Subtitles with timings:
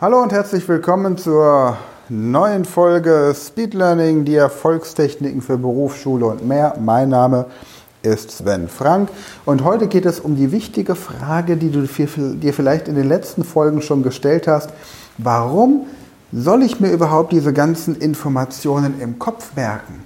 [0.00, 1.76] Hallo und herzlich willkommen zur
[2.08, 6.74] neuen Folge Speed Learning, die Erfolgstechniken für Berufsschule und mehr.
[6.80, 7.44] Mein Name
[8.00, 9.10] ist Sven Frank
[9.44, 13.44] und heute geht es um die wichtige Frage, die du dir vielleicht in den letzten
[13.44, 14.70] Folgen schon gestellt hast.
[15.18, 15.84] Warum
[16.32, 20.02] soll ich mir überhaupt diese ganzen Informationen im Kopf merken?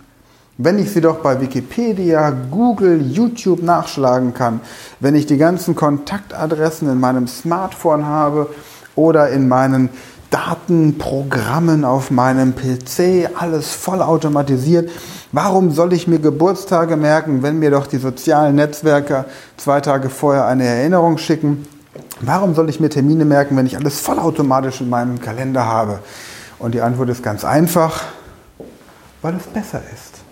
[0.58, 4.60] Wenn ich sie doch bei Wikipedia, Google, YouTube nachschlagen kann,
[4.98, 8.48] wenn ich die ganzen Kontaktadressen in meinem Smartphone habe
[8.96, 9.90] oder in meinen
[10.30, 14.90] Datenprogrammen auf meinem PC, alles vollautomatisiert.
[15.30, 19.26] Warum soll ich mir Geburtstage merken, wenn mir doch die sozialen Netzwerke
[19.56, 21.66] zwei Tage vorher eine Erinnerung schicken?
[22.20, 26.00] Warum soll ich mir Termine merken, wenn ich alles vollautomatisch in meinem Kalender habe?
[26.58, 28.02] Und die Antwort ist ganz einfach,
[29.22, 30.24] weil es besser ist.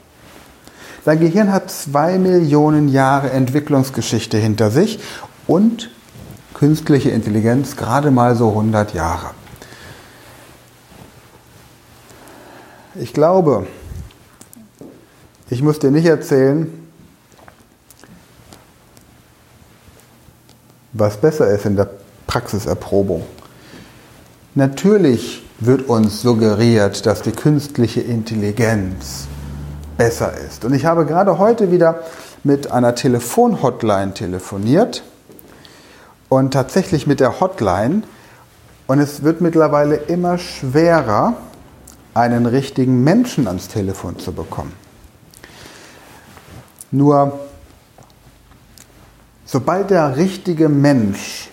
[1.05, 5.01] Dein Gehirn hat zwei Millionen Jahre Entwicklungsgeschichte hinter sich
[5.47, 5.91] und
[6.62, 9.33] künstliche Intelligenz gerade mal so 100 Jahre.
[12.95, 13.67] Ich glaube,
[15.50, 16.72] ich muss dir nicht erzählen,
[20.92, 21.91] was besser ist in der
[22.28, 23.27] Praxiserprobung.
[24.55, 29.27] Natürlich wird uns suggeriert, dass die künstliche Intelligenz
[29.97, 30.65] besser ist.
[30.65, 32.05] Und ich habe gerade heute wieder
[32.44, 35.03] mit einer Telefonhotline telefoniert
[36.33, 38.05] und tatsächlich mit der Hotline.
[38.86, 41.34] Und es wird mittlerweile immer schwerer,
[42.14, 44.72] einen richtigen Menschen ans Telefon zu bekommen.
[46.91, 47.38] Nur
[49.44, 51.50] sobald der richtige Mensch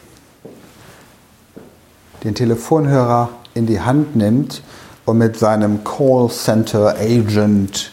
[2.23, 4.61] den Telefonhörer in die Hand nimmt
[5.05, 7.91] und mit seinem Call Center Agent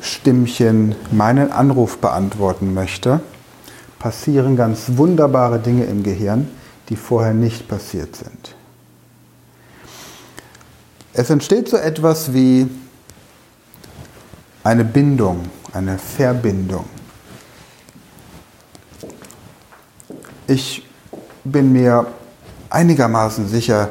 [0.00, 3.20] Stimmchen meinen Anruf beantworten möchte,
[4.04, 6.50] passieren ganz wunderbare Dinge im Gehirn,
[6.90, 8.54] die vorher nicht passiert sind.
[11.14, 12.68] Es entsteht so etwas wie
[14.62, 16.84] eine Bindung, eine Verbindung.
[20.48, 20.86] Ich
[21.42, 22.06] bin mir
[22.68, 23.88] einigermaßen sicher,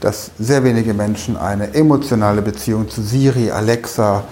[0.00, 4.24] dass sehr wenige Menschen eine emotionale Beziehung zu Siri, Alexa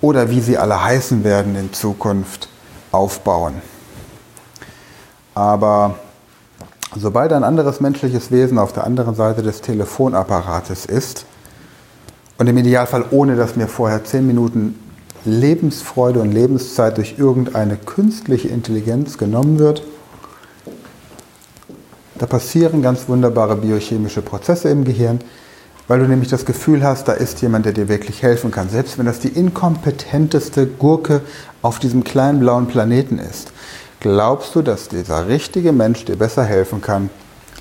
[0.00, 2.48] oder wie sie alle heißen werden in Zukunft
[2.92, 3.60] aufbauen.
[5.34, 5.94] Aber
[6.96, 11.26] sobald ein anderes menschliches Wesen auf der anderen Seite des Telefonapparates ist,
[12.40, 14.74] und im Idealfall ohne, dass mir vorher zehn Minuten
[15.26, 19.82] Lebensfreude und Lebenszeit durch irgendeine künstliche Intelligenz genommen wird,
[22.18, 25.20] da passieren ganz wunderbare biochemische Prozesse im Gehirn,
[25.86, 28.96] weil du nämlich das Gefühl hast, da ist jemand, der dir wirklich helfen kann, selbst
[28.96, 31.20] wenn das die inkompetenteste Gurke
[31.60, 33.52] auf diesem kleinen blauen Planeten ist.
[34.00, 37.10] Glaubst du, dass dieser richtige Mensch dir besser helfen kann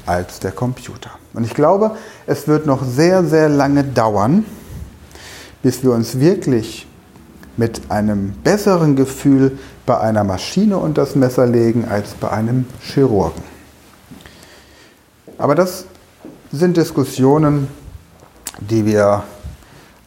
[0.06, 1.12] als der Computer?
[1.34, 4.46] Und ich glaube, es wird noch sehr, sehr lange dauern,
[5.62, 6.88] bis wir uns wirklich
[7.58, 13.44] mit einem besseren Gefühl bei einer Maschine unter das Messer legen als bei einem Chirurgen.
[15.38, 15.86] Aber das
[16.54, 17.68] sind Diskussionen,
[18.62, 19.24] die wir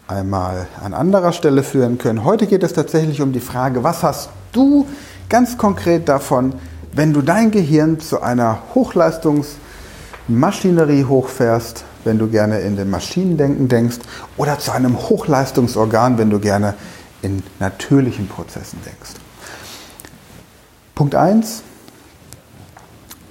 [0.08, 2.24] einmal an anderer Stelle führen können.
[2.24, 4.86] Heute geht es tatsächlich um die Frage, was hast du
[5.32, 6.52] ganz konkret davon,
[6.92, 14.00] wenn du dein Gehirn zu einer Hochleistungsmaschinerie hochfährst, wenn du gerne in den Maschinendenken denkst,
[14.36, 16.74] oder zu einem Hochleistungsorgan, wenn du gerne
[17.22, 19.12] in natürlichen Prozessen denkst.
[20.94, 21.62] Punkt 1.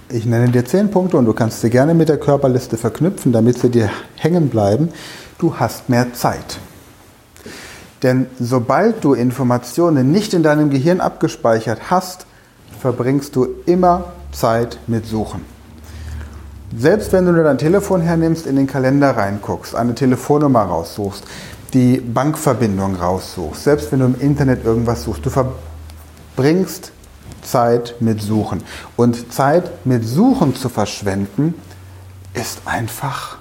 [0.09, 3.59] Ich nenne dir zehn Punkte und du kannst sie gerne mit der Körperliste verknüpfen, damit
[3.59, 4.89] sie dir hängen bleiben.
[5.37, 6.57] Du hast mehr Zeit.
[8.03, 12.25] Denn sobald du Informationen nicht in deinem Gehirn abgespeichert hast,
[12.79, 15.45] verbringst du immer Zeit mit Suchen.
[16.75, 21.23] Selbst wenn du nur dein Telefon hernimmst, in den Kalender reinguckst, eine Telefonnummer raussuchst,
[21.73, 26.91] die Bankverbindung raussuchst, selbst wenn du im Internet irgendwas suchst, du verbringst
[27.41, 28.63] Zeit mit Suchen.
[28.95, 31.55] Und Zeit mit Suchen zu verschwenden,
[32.33, 33.37] ist einfach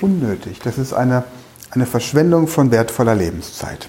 [0.00, 0.60] unnötig.
[0.64, 1.24] Das ist eine,
[1.70, 3.88] eine Verschwendung von wertvoller Lebenszeit.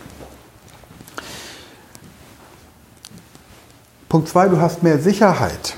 [4.09, 5.75] Punkt 2, du hast mehr Sicherheit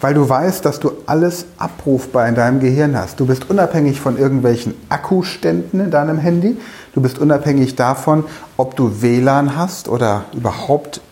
[0.00, 3.20] weil du weißt, dass du alles abrufbar in deinem Gehirn hast.
[3.20, 6.56] Du bist unabhängig von irgendwelchen Akkuständen in deinem Handy.
[6.94, 8.24] Du bist unabhängig davon,
[8.56, 11.02] ob du WLAN hast oder überhaupt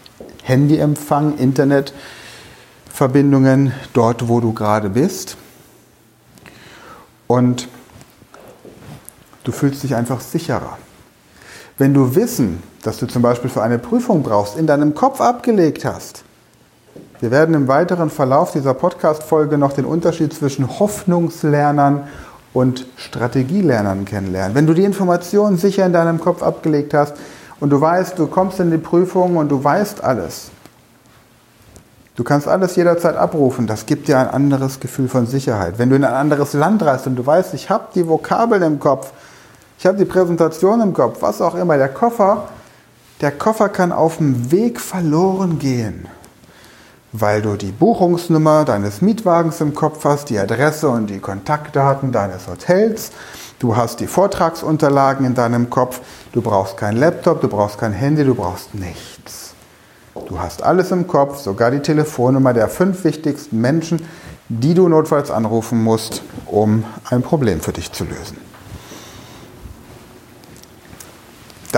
[0.43, 5.37] Handyempfang, Internetverbindungen dort, wo du gerade bist.
[7.27, 7.67] Und
[9.49, 10.77] du fühlst dich einfach sicherer.
[11.79, 15.85] Wenn du Wissen, das du zum Beispiel für eine Prüfung brauchst, in deinem Kopf abgelegt
[15.85, 16.23] hast,
[17.21, 22.05] Wir werden im weiteren Verlauf dieser Podcast-Folge noch den Unterschied zwischen Hoffnungslernern
[22.53, 24.55] und Strategielernern kennenlernen.
[24.55, 27.15] Wenn du die Informationen sicher in deinem Kopf abgelegt hast
[27.59, 30.51] und du weißt, du kommst in die Prüfung und du weißt alles,
[32.15, 35.75] du kannst alles jederzeit abrufen, das gibt dir ein anderes Gefühl von Sicherheit.
[35.79, 38.79] Wenn du in ein anderes Land reist und du weißt, ich habe die Vokabeln im
[38.79, 39.13] Kopf,
[39.79, 42.49] ich habe die Präsentation im Kopf, was auch immer, der Koffer,
[43.21, 46.09] der Koffer kann auf dem Weg verloren gehen
[47.13, 52.47] weil du die Buchungsnummer deines Mietwagens im Kopf hast, die Adresse und die Kontaktdaten deines
[52.49, 53.13] Hotels.
[53.59, 56.01] Du hast die Vortragsunterlagen in deinem Kopf.
[56.33, 59.55] Du brauchst keinen Laptop, du brauchst kein Handy, du brauchst nichts.
[60.29, 64.05] Du hast alles im Kopf, sogar die Telefonnummer der fünf wichtigsten Menschen,
[64.49, 68.48] die du notfalls anrufen musst, um ein Problem für dich zu lösen.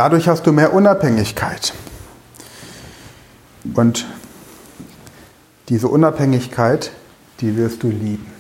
[0.03, 1.75] Dadurch hast du mehr Unabhängigkeit.
[3.75, 4.07] Und
[5.69, 6.91] diese Unabhängigkeit,
[7.43, 8.33] die wirst du lieben.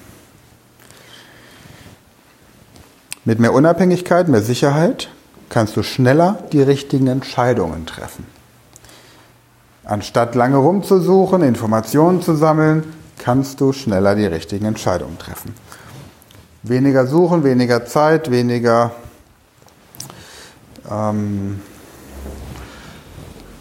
[3.27, 5.11] Mit mehr Unabhängigkeit, mehr Sicherheit
[5.51, 8.25] kannst du schneller die richtigen Entscheidungen treffen.
[9.85, 12.85] Anstatt lange rumzusuchen, Informationen zu sammeln,
[13.19, 15.55] kannst du schneller die richtigen Entscheidungen treffen.
[16.63, 18.93] Weniger suchen, weniger Zeit, weniger
[20.91, 21.61] ähm,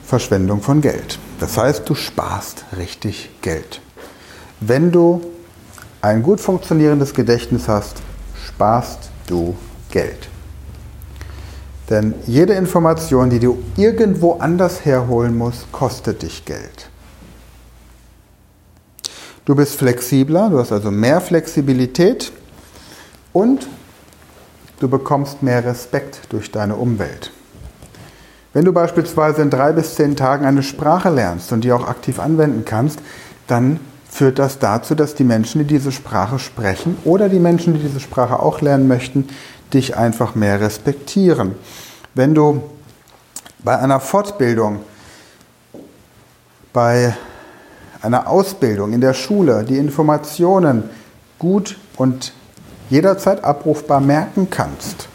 [0.06, 1.20] Verschwendung von Geld.
[1.40, 3.82] Das heißt, du sparst richtig Geld.
[4.60, 5.22] Wenn du
[6.02, 8.02] ein gut funktionierendes Gedächtnis hast,
[8.48, 9.56] sparst du
[9.92, 10.30] Geld.
[11.90, 16.90] Denn jede Information, die du irgendwo anders herholen musst, kostet dich Geld.
[19.46, 22.32] Du bist flexibler, du hast also mehr Flexibilität
[23.34, 23.68] und
[24.80, 27.32] du bekommst mehr Respekt durch deine Umwelt.
[28.54, 32.20] Wenn du beispielsweise in drei bis zehn Tagen eine Sprache lernst und die auch aktiv
[32.20, 33.00] anwenden kannst,
[33.48, 33.80] dann
[34.10, 38.00] führt das dazu, dass die Menschen, die diese Sprache sprechen oder die Menschen, die diese
[38.00, 39.28] Sprache auch lernen möchten,
[39.74, 41.56] dich einfach mehr respektieren.
[42.16, 42.64] Wenn du
[43.64, 44.80] bei einer Fortbildung,
[46.74, 47.16] bei
[48.02, 50.90] einer Ausbildung in der Schule die Informationen
[51.38, 52.34] gut und
[52.90, 55.08] jederzeit abrufbar merken kannst,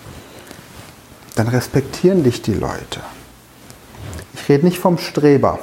[1.34, 3.00] dann respektieren dich die Leute.
[4.34, 5.58] Ich rede nicht vom Streber.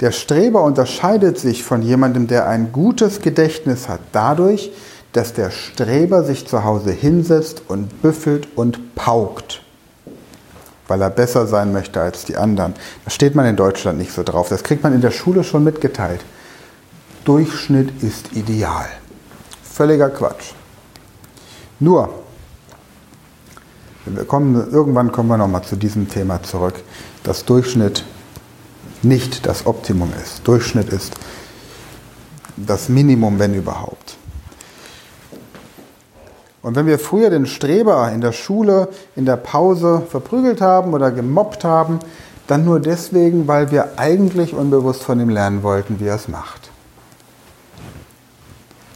[0.00, 4.70] Der Streber unterscheidet sich von jemandem, der ein gutes Gedächtnis hat, dadurch,
[5.12, 9.62] dass der Streber sich zu Hause hinsetzt und büffelt und paukt,
[10.86, 12.74] weil er besser sein möchte als die anderen.
[13.04, 14.48] Da steht man in Deutschland nicht so drauf.
[14.48, 16.20] Das kriegt man in der Schule schon mitgeteilt.
[17.24, 18.86] Durchschnitt ist ideal.
[19.78, 20.54] Völliger Quatsch.
[21.78, 22.12] Nur,
[24.26, 26.74] kommen, irgendwann kommen wir nochmal zu diesem Thema zurück,
[27.22, 28.04] dass Durchschnitt
[29.04, 30.40] nicht das Optimum ist.
[30.48, 31.14] Durchschnitt ist
[32.56, 34.16] das Minimum, wenn überhaupt.
[36.60, 41.12] Und wenn wir früher den Streber in der Schule, in der Pause verprügelt haben oder
[41.12, 42.00] gemobbt haben,
[42.48, 46.68] dann nur deswegen, weil wir eigentlich unbewusst von ihm lernen wollten, wie er es macht.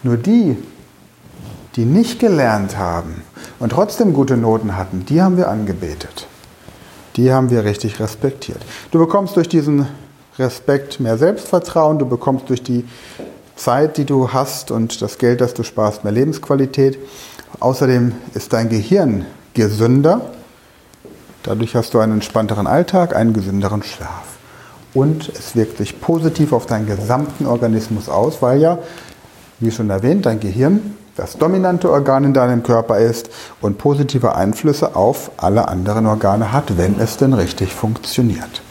[0.02, 0.56] Nur die,
[1.76, 3.22] die nicht gelernt haben
[3.58, 6.26] und trotzdem gute Noten hatten, die haben wir angebetet.
[7.16, 8.60] Die haben wir richtig respektiert.
[8.90, 9.86] Du bekommst durch diesen
[10.38, 12.84] Respekt mehr Selbstvertrauen, du bekommst durch die
[13.56, 16.98] Zeit, die du hast und das Geld, das du sparst, mehr Lebensqualität.
[17.60, 20.32] Außerdem ist dein Gehirn gesünder.
[21.42, 24.24] Dadurch hast du einen entspannteren Alltag, einen gesünderen Schlaf.
[24.94, 28.78] Und es wirkt sich positiv auf deinen gesamten Organismus aus, weil ja,
[29.60, 33.28] wie schon erwähnt, dein Gehirn das dominante Organ in deinem Körper ist
[33.60, 38.62] und positive Einflüsse auf alle anderen Organe hat, wenn es denn richtig funktioniert.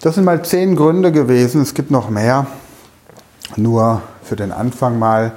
[0.00, 2.46] Das sind mal zehn Gründe gewesen, es gibt noch mehr.
[3.56, 5.32] Nur für den Anfang mal.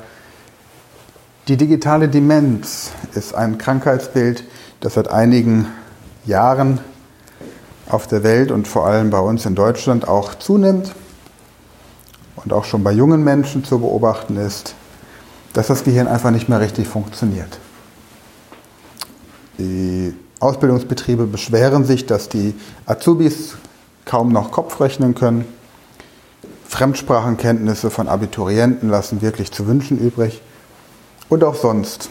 [1.48, 4.44] Die digitale Demenz ist ein Krankheitsbild,
[4.80, 5.68] das seit einigen
[6.26, 6.80] Jahren
[7.90, 10.96] auf der Welt und vor allem bei uns in Deutschland auch zunimmt
[12.38, 14.74] und auch schon bei jungen Menschen zu beobachten ist
[15.56, 17.60] dass das Gehirn einfach nicht mehr richtig funktioniert.
[19.58, 22.54] Die Ausbildungsbetriebe beschweren sich, dass die
[22.86, 23.56] Azubis
[24.04, 25.46] kaum noch Kopf rechnen können.
[26.68, 30.42] Fremdsprachenkenntnisse von Abiturienten lassen wirklich zu wünschen übrig.
[31.30, 32.10] Und auch sonst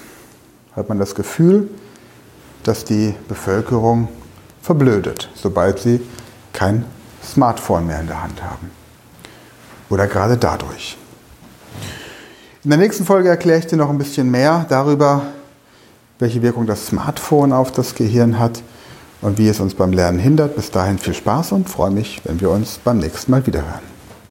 [0.75, 1.69] hat man das Gefühl,
[2.63, 4.09] dass die Bevölkerung
[4.63, 6.01] verblödet, sobald sie
[6.55, 6.87] kein
[7.23, 8.71] Smartphone mehr in der Hand haben.
[9.91, 10.97] Oder gerade dadurch.
[12.65, 15.21] In der nächsten Folge erkläre ich dir noch ein bisschen mehr darüber,
[16.19, 18.63] welche Wirkung das Smartphone auf das Gehirn hat
[19.21, 20.57] und wie es uns beim Lernen hindert.
[20.57, 23.94] Bis dahin viel Spaß und freue mich, wenn wir uns beim nächsten Mal wiederhören.